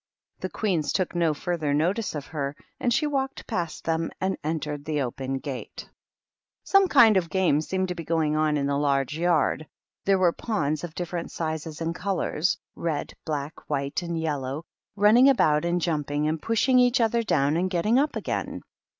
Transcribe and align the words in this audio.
The 0.39 0.49
Queens 0.49 0.91
took 0.91 1.13
no 1.13 1.35
further 1.35 1.75
notice 1.75 2.15
of 2.15 2.25
her, 2.25 2.55
and 2.79 2.91
she 2.91 3.05
walked 3.05 3.45
past 3.45 3.83
them 3.83 4.09
and 4.19 4.35
entered 4.43 4.83
the 4.85 5.01
open 5.03 5.37
gate. 5.37 5.81
THE 5.85 5.85
KINDERGARTEN. 5.85 6.65
.201 6.65 6.71
Some 6.71 6.87
kind 6.87 7.17
of 7.17 7.29
game 7.29 7.61
seemed 7.61 7.87
to 7.89 7.93
be 7.93 8.03
going 8.03 8.35
on 8.35 8.57
in 8.57 8.67
a 8.67 8.79
large 8.79 9.15
yard. 9.15 9.67
There 10.05 10.17
were 10.17 10.33
pawns 10.33 10.83
of 10.83 10.95
diflferejit 10.95 11.29
sizes 11.29 11.81
and 11.81 11.93
colors— 11.93 12.57
^red, 12.75 13.13
black, 13.27 13.69
white, 13.69 14.01
and 14.01 14.19
yellow— 14.19 14.65
run 14.95 15.13
ning 15.13 15.29
about, 15.29 15.65
and 15.65 15.79
jumping, 15.79 16.27
and 16.27 16.41
pushing 16.41 16.79
each 16.79 16.99
other 16.99 17.21
down, 17.21 17.55
and 17.55 17.69
getting 17.69 17.99
up 17.99 18.15
again. 18.15 18.63